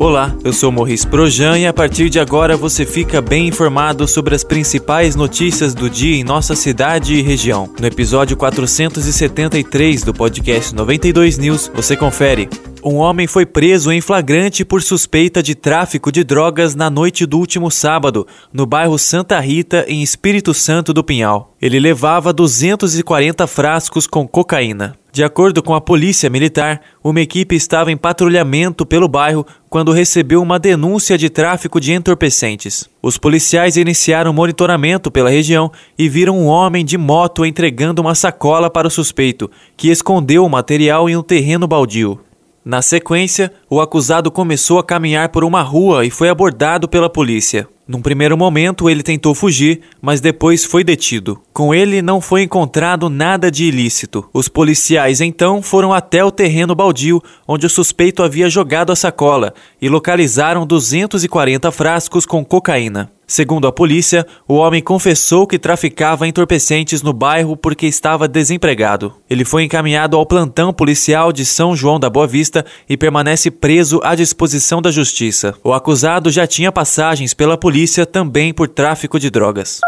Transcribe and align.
Olá, 0.00 0.34
eu 0.42 0.50
sou 0.50 0.72
Morris 0.72 1.04
Projan 1.04 1.58
e 1.58 1.66
a 1.66 1.74
partir 1.74 2.08
de 2.08 2.18
agora 2.18 2.56
você 2.56 2.86
fica 2.86 3.20
bem 3.20 3.48
informado 3.48 4.08
sobre 4.08 4.34
as 4.34 4.42
principais 4.42 5.14
notícias 5.14 5.74
do 5.74 5.90
dia 5.90 6.16
em 6.16 6.24
nossa 6.24 6.56
cidade 6.56 7.16
e 7.16 7.20
região. 7.20 7.68
No 7.78 7.86
episódio 7.86 8.34
473 8.34 10.02
do 10.02 10.14
podcast 10.14 10.74
92 10.74 11.36
News, 11.36 11.70
você 11.74 11.98
confere. 11.98 12.48
Um 12.82 12.94
homem 12.94 13.26
foi 13.26 13.44
preso 13.44 13.92
em 13.92 14.00
flagrante 14.00 14.64
por 14.64 14.80
suspeita 14.80 15.42
de 15.42 15.54
tráfico 15.54 16.10
de 16.10 16.24
drogas 16.24 16.74
na 16.74 16.88
noite 16.88 17.26
do 17.26 17.38
último 17.38 17.70
sábado, 17.70 18.26
no 18.50 18.64
bairro 18.64 18.98
Santa 18.98 19.38
Rita, 19.38 19.84
em 19.86 20.02
Espírito 20.02 20.54
Santo 20.54 20.94
do 20.94 21.04
Pinhal. 21.04 21.54
Ele 21.60 21.78
levava 21.78 22.32
240 22.32 23.46
frascos 23.46 24.06
com 24.06 24.26
cocaína. 24.26 24.96
De 25.12 25.24
acordo 25.24 25.62
com 25.62 25.74
a 25.74 25.80
polícia 25.80 26.30
militar, 26.30 26.80
uma 27.02 27.20
equipe 27.20 27.56
estava 27.56 27.90
em 27.90 27.96
patrulhamento 27.96 28.86
pelo 28.86 29.08
bairro 29.08 29.44
quando 29.68 29.92
recebeu 29.92 30.40
uma 30.40 30.58
denúncia 30.58 31.18
de 31.18 31.28
tráfico 31.28 31.80
de 31.80 31.92
entorpecentes. 31.92 32.88
Os 33.02 33.18
policiais 33.18 33.76
iniciaram 33.76 34.32
monitoramento 34.32 35.10
pela 35.10 35.30
região 35.30 35.70
e 35.98 36.08
viram 36.08 36.38
um 36.38 36.46
homem 36.46 36.84
de 36.84 36.96
moto 36.96 37.44
entregando 37.44 38.00
uma 38.00 38.14
sacola 38.14 38.70
para 38.70 38.86
o 38.86 38.90
suspeito, 38.90 39.50
que 39.76 39.88
escondeu 39.88 40.44
o 40.44 40.50
material 40.50 41.08
em 41.08 41.16
um 41.16 41.22
terreno 41.22 41.66
baldio. 41.66 42.20
Na 42.64 42.82
sequência, 42.82 43.50
o 43.70 43.80
acusado 43.80 44.30
começou 44.30 44.78
a 44.78 44.84
caminhar 44.84 45.30
por 45.30 45.44
uma 45.44 45.62
rua 45.62 46.04
e 46.04 46.10
foi 46.10 46.28
abordado 46.28 46.86
pela 46.86 47.08
polícia. 47.08 47.66
Num 47.88 48.02
primeiro 48.02 48.36
momento, 48.36 48.88
ele 48.88 49.02
tentou 49.02 49.34
fugir, 49.34 49.80
mas 50.00 50.20
depois 50.20 50.64
foi 50.64 50.84
detido. 50.84 51.40
Com 51.52 51.74
ele 51.74 52.02
não 52.02 52.20
foi 52.20 52.42
encontrado 52.42 53.08
nada 53.08 53.50
de 53.50 53.64
ilícito. 53.64 54.28
Os 54.32 54.46
policiais 54.46 55.20
então 55.20 55.62
foram 55.62 55.92
até 55.92 56.22
o 56.22 56.30
terreno 56.30 56.74
baldio 56.74 57.20
onde 57.48 57.66
o 57.66 57.70
suspeito 57.70 58.22
havia 58.22 58.48
jogado 58.48 58.92
a 58.92 58.96
sacola 58.96 59.54
e 59.80 59.88
localizaram 59.88 60.66
240 60.66 61.72
frascos 61.72 62.26
com 62.26 62.44
cocaína. 62.44 63.10
Segundo 63.30 63.68
a 63.68 63.72
polícia, 63.72 64.26
o 64.48 64.54
homem 64.54 64.82
confessou 64.82 65.46
que 65.46 65.56
traficava 65.56 66.26
entorpecentes 66.26 67.00
no 67.00 67.12
bairro 67.12 67.56
porque 67.56 67.86
estava 67.86 68.26
desempregado. 68.26 69.14
Ele 69.30 69.44
foi 69.44 69.62
encaminhado 69.62 70.16
ao 70.16 70.26
plantão 70.26 70.72
policial 70.72 71.32
de 71.32 71.44
São 71.44 71.76
João 71.76 72.00
da 72.00 72.10
Boa 72.10 72.26
Vista 72.26 72.66
e 72.88 72.96
permanece 72.96 73.48
preso 73.48 74.00
à 74.02 74.16
disposição 74.16 74.82
da 74.82 74.90
justiça. 74.90 75.54
O 75.62 75.72
acusado 75.72 76.28
já 76.28 76.44
tinha 76.44 76.72
passagens 76.72 77.32
pela 77.32 77.56
polícia 77.56 78.04
também 78.04 78.52
por 78.52 78.66
tráfico 78.66 79.16
de 79.16 79.30
drogas. 79.30 79.80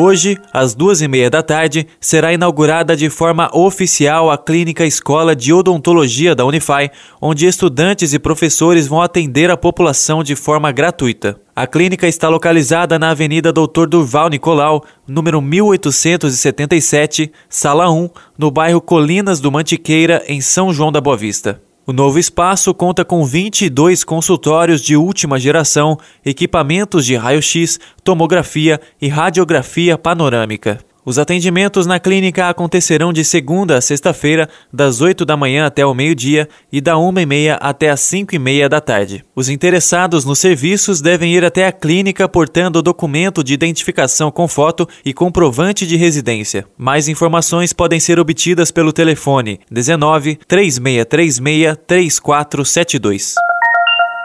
Hoje, 0.00 0.38
às 0.52 0.76
duas 0.76 1.02
e 1.02 1.08
meia 1.08 1.28
da 1.28 1.42
tarde, 1.42 1.84
será 2.00 2.32
inaugurada 2.32 2.96
de 2.96 3.10
forma 3.10 3.50
oficial 3.52 4.30
a 4.30 4.38
Clínica 4.38 4.86
Escola 4.86 5.34
de 5.34 5.52
Odontologia 5.52 6.36
da 6.36 6.44
Unify, 6.44 6.88
onde 7.20 7.48
estudantes 7.48 8.14
e 8.14 8.18
professores 8.20 8.86
vão 8.86 9.02
atender 9.02 9.50
a 9.50 9.56
população 9.56 10.22
de 10.22 10.36
forma 10.36 10.70
gratuita. 10.70 11.40
A 11.54 11.66
clínica 11.66 12.06
está 12.06 12.28
localizada 12.28 12.96
na 12.96 13.10
Avenida 13.10 13.52
Doutor 13.52 13.88
Durval 13.88 14.28
Nicolau, 14.28 14.84
número 15.04 15.42
1877, 15.42 17.32
sala 17.48 17.90
1, 17.90 18.08
no 18.38 18.52
bairro 18.52 18.80
Colinas 18.80 19.40
do 19.40 19.50
Mantiqueira, 19.50 20.22
em 20.28 20.40
São 20.40 20.72
João 20.72 20.92
da 20.92 21.00
Boa 21.00 21.16
Vista. 21.16 21.60
O 21.88 21.92
novo 21.94 22.18
espaço 22.18 22.74
conta 22.74 23.02
com 23.02 23.24
22 23.24 24.04
consultórios 24.04 24.82
de 24.82 24.94
última 24.94 25.40
geração, 25.40 25.98
equipamentos 26.22 27.06
de 27.06 27.16
raio-x, 27.16 27.80
tomografia 28.04 28.78
e 29.00 29.08
radiografia 29.08 29.96
panorâmica. 29.96 30.80
Os 31.08 31.18
atendimentos 31.18 31.86
na 31.86 31.98
clínica 31.98 32.50
acontecerão 32.50 33.14
de 33.14 33.24
segunda 33.24 33.78
a 33.78 33.80
sexta-feira, 33.80 34.46
das 34.70 35.00
8 35.00 35.24
da 35.24 35.38
manhã 35.38 35.64
até 35.64 35.86
o 35.86 35.94
meio-dia 35.94 36.46
e 36.70 36.82
da 36.82 36.98
1 36.98 37.20
e 37.20 37.24
meia 37.24 37.54
até 37.54 37.88
as 37.88 38.00
5 38.00 38.34
e 38.34 38.38
meia 38.38 38.68
da 38.68 38.78
tarde. 38.78 39.24
Os 39.34 39.48
interessados 39.48 40.26
nos 40.26 40.38
serviços 40.38 41.00
devem 41.00 41.34
ir 41.34 41.46
até 41.46 41.66
a 41.66 41.72
clínica 41.72 42.28
portando 42.28 42.82
documento 42.82 43.42
de 43.42 43.54
identificação 43.54 44.30
com 44.30 44.46
foto 44.46 44.86
e 45.02 45.14
comprovante 45.14 45.86
de 45.86 45.96
residência. 45.96 46.66
Mais 46.76 47.08
informações 47.08 47.72
podem 47.72 47.98
ser 47.98 48.20
obtidas 48.20 48.70
pelo 48.70 48.92
telefone 48.92 49.60
19 49.70 50.38
3636 50.46 51.74
3472. 51.86 53.47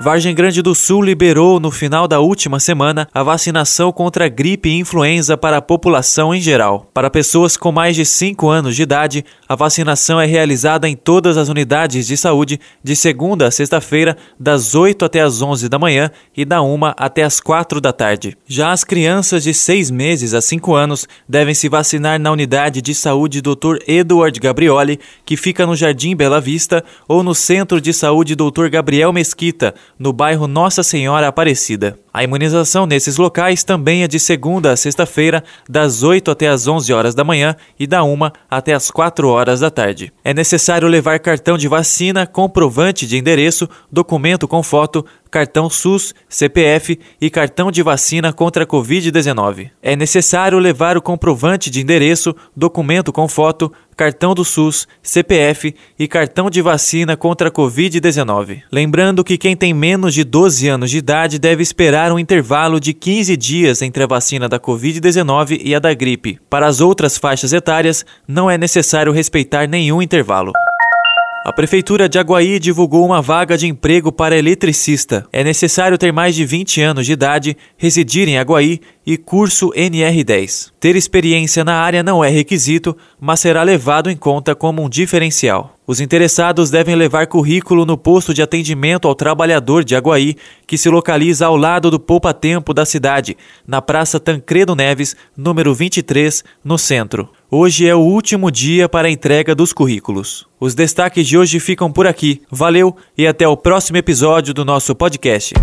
Vargem 0.00 0.32
Grande 0.32 0.62
do 0.62 0.76
Sul 0.76 1.02
liberou 1.02 1.58
no 1.58 1.72
final 1.72 2.06
da 2.06 2.20
última 2.20 2.60
semana 2.60 3.08
a 3.12 3.24
vacinação 3.24 3.90
contra 3.90 4.26
a 4.26 4.28
gripe 4.28 4.68
e 4.68 4.78
influenza 4.78 5.36
para 5.36 5.56
a 5.56 5.62
população 5.62 6.32
em 6.32 6.40
geral. 6.40 6.88
Para 6.94 7.10
pessoas 7.10 7.56
com 7.56 7.72
mais 7.72 7.96
de 7.96 8.04
5 8.04 8.48
anos 8.48 8.76
de 8.76 8.82
idade, 8.82 9.24
a 9.48 9.56
vacinação 9.56 10.20
é 10.20 10.24
realizada 10.24 10.88
em 10.88 10.94
todas 10.94 11.36
as 11.36 11.48
unidades 11.48 12.06
de 12.06 12.16
saúde 12.16 12.60
de 12.80 12.94
segunda 12.94 13.48
a 13.48 13.50
sexta-feira, 13.50 14.16
das 14.38 14.76
8 14.76 15.04
até 15.04 15.20
as 15.20 15.42
11 15.42 15.68
da 15.68 15.80
manhã 15.80 16.12
e 16.36 16.44
da 16.44 16.62
1 16.62 16.78
até 16.96 17.24
as 17.24 17.40
4 17.40 17.80
da 17.80 17.92
tarde. 17.92 18.38
Já 18.46 18.70
as 18.70 18.84
crianças 18.84 19.42
de 19.42 19.52
6 19.52 19.90
meses 19.90 20.32
a 20.32 20.40
5 20.40 20.76
anos 20.76 21.08
devem 21.28 21.54
se 21.54 21.68
vacinar 21.68 22.20
na 22.20 22.30
unidade 22.30 22.80
de 22.80 22.94
saúde 22.94 23.42
Dr. 23.42 23.78
Edward 23.84 24.38
Gabrioli, 24.38 25.00
que 25.26 25.36
fica 25.36 25.66
no 25.66 25.74
Jardim 25.74 26.14
Bela 26.14 26.40
Vista, 26.40 26.84
ou 27.08 27.24
no 27.24 27.34
Centro 27.34 27.80
de 27.80 27.92
Saúde 27.92 28.36
Dr. 28.36 28.68
Gabriel 28.70 29.12
Mesquita, 29.12 29.74
no 29.98 30.12
bairro 30.12 30.46
Nossa 30.46 30.82
Senhora 30.82 31.28
Aparecida. 31.28 31.98
A 32.12 32.24
imunização 32.24 32.86
nesses 32.86 33.16
locais 33.16 33.62
também 33.62 34.02
é 34.02 34.08
de 34.08 34.18
segunda 34.18 34.72
a 34.72 34.76
sexta-feira, 34.76 35.44
das 35.68 36.02
8 36.02 36.30
até 36.30 36.48
as 36.48 36.66
11 36.66 36.92
horas 36.92 37.14
da 37.14 37.22
manhã 37.22 37.54
e 37.78 37.86
da 37.86 38.02
1 38.02 38.18
até 38.50 38.74
as 38.74 38.90
4 38.90 39.28
horas 39.28 39.60
da 39.60 39.70
tarde. 39.70 40.12
É 40.24 40.34
necessário 40.34 40.88
levar 40.88 41.20
cartão 41.20 41.56
de 41.56 41.68
vacina, 41.68 42.26
comprovante 42.26 43.06
de 43.06 43.16
endereço, 43.16 43.68
documento 43.92 44.48
com 44.48 44.62
foto, 44.62 45.06
cartão 45.30 45.68
SUS, 45.68 46.14
CPF 46.28 46.98
e 47.20 47.30
cartão 47.30 47.70
de 47.70 47.82
vacina 47.82 48.32
contra 48.32 48.64
a 48.64 48.66
Covid-19. 48.66 49.70
É 49.82 49.96
necessário 49.96 50.58
levar 50.58 50.96
o 50.96 51.02
comprovante 51.02 51.70
de 51.70 51.80
endereço, 51.80 52.34
documento 52.56 53.12
com 53.12 53.28
foto, 53.28 53.72
cartão 53.96 54.32
do 54.32 54.44
SUS, 54.44 54.86
CPF 55.02 55.74
e 55.98 56.06
cartão 56.06 56.48
de 56.48 56.62
vacina 56.62 57.16
contra 57.16 57.48
a 57.48 57.52
Covid-19. 57.52 58.62
Lembrando 58.70 59.24
que 59.24 59.36
quem 59.36 59.56
tem 59.56 59.74
menos 59.74 60.14
de 60.14 60.22
12 60.22 60.68
anos 60.68 60.90
de 60.90 60.98
idade 60.98 61.38
deve 61.38 61.62
esperar 61.62 62.12
um 62.12 62.18
intervalo 62.18 62.78
de 62.78 62.94
15 62.94 63.36
dias 63.36 63.82
entre 63.82 64.04
a 64.04 64.06
vacina 64.06 64.48
da 64.48 64.60
Covid-19 64.60 65.60
e 65.64 65.74
a 65.74 65.80
da 65.80 65.92
gripe. 65.92 66.38
Para 66.48 66.68
as 66.68 66.80
outras 66.80 67.18
faixas 67.18 67.52
etárias, 67.52 68.06
não 68.26 68.48
é 68.48 68.56
necessário 68.56 69.12
respeitar 69.12 69.66
nenhum 69.66 70.00
intervalo. 70.00 70.52
A 71.44 71.52
Prefeitura 71.52 72.08
de 72.08 72.18
Aguaí 72.18 72.58
divulgou 72.58 73.06
uma 73.06 73.22
vaga 73.22 73.56
de 73.56 73.66
emprego 73.66 74.10
para 74.10 74.36
eletricista. 74.36 75.24
É 75.32 75.44
necessário 75.44 75.96
ter 75.96 76.12
mais 76.12 76.34
de 76.34 76.44
20 76.44 76.82
anos 76.82 77.06
de 77.06 77.12
idade, 77.12 77.56
residir 77.76 78.28
em 78.28 78.36
Aguaí 78.36 78.80
e 79.06 79.16
curso 79.16 79.70
NR10. 79.70 80.72
Ter 80.80 80.96
experiência 80.96 81.64
na 81.64 81.76
área 81.76 82.02
não 82.02 82.24
é 82.24 82.28
requisito, 82.28 82.94
mas 83.20 83.40
será 83.40 83.62
levado 83.62 84.10
em 84.10 84.16
conta 84.16 84.54
como 84.54 84.82
um 84.82 84.88
diferencial. 84.88 85.76
Os 85.86 86.00
interessados 86.00 86.70
devem 86.70 86.96
levar 86.96 87.28
currículo 87.28 87.86
no 87.86 87.96
posto 87.96 88.34
de 88.34 88.42
atendimento 88.42 89.08
ao 89.08 89.14
trabalhador 89.14 89.84
de 89.84 89.94
Aguaí, 89.94 90.36
que 90.66 90.76
se 90.76 90.90
localiza 90.90 91.46
ao 91.46 91.56
lado 91.56 91.90
do 91.90 92.00
Poupa 92.00 92.34
Tempo 92.34 92.74
da 92.74 92.84
cidade, 92.84 93.36
na 93.66 93.80
Praça 93.80 94.20
Tancredo 94.20 94.74
Neves, 94.74 95.16
número 95.36 95.72
23, 95.72 96.44
no 96.62 96.76
centro. 96.76 97.30
Hoje 97.50 97.88
é 97.88 97.94
o 97.94 98.00
último 98.00 98.50
dia 98.50 98.90
para 98.90 99.08
a 99.08 99.10
entrega 99.10 99.54
dos 99.54 99.72
currículos. 99.72 100.46
Os 100.60 100.74
destaques 100.74 101.26
de 101.26 101.38
hoje 101.38 101.58
ficam 101.58 101.90
por 101.90 102.06
aqui. 102.06 102.42
Valeu 102.50 102.94
e 103.16 103.26
até 103.26 103.48
o 103.48 103.56
próximo 103.56 103.96
episódio 103.96 104.52
do 104.52 104.66
nosso 104.66 104.94
podcast. 104.94 105.54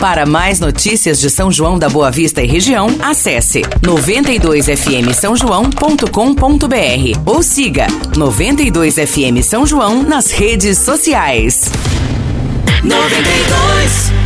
Para 0.00 0.26
mais 0.26 0.58
notícias 0.58 1.20
de 1.20 1.30
São 1.30 1.52
João 1.52 1.78
da 1.78 1.88
Boa 1.88 2.10
Vista 2.10 2.42
e 2.42 2.48
região, 2.48 2.88
acesse 3.00 3.62
92fm 3.80 5.12
São 5.12 5.36
João.com.br 5.36 7.20
ou 7.24 7.44
siga 7.44 7.86
92fm 8.12 9.40
São 9.44 9.64
João 9.64 10.02
nas 10.02 10.32
redes 10.32 10.78
sociais. 10.78 11.70
92 12.82 14.19